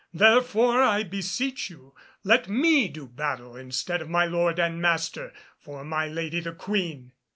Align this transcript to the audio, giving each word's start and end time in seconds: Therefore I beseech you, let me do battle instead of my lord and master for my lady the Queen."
Therefore 0.15 0.81
I 0.81 1.03
beseech 1.03 1.69
you, 1.69 1.93
let 2.23 2.49
me 2.49 2.87
do 2.87 3.05
battle 3.05 3.55
instead 3.55 4.01
of 4.01 4.09
my 4.09 4.25
lord 4.25 4.57
and 4.59 4.81
master 4.81 5.31
for 5.59 5.83
my 5.83 6.07
lady 6.07 6.39
the 6.39 6.53
Queen." 6.53 7.11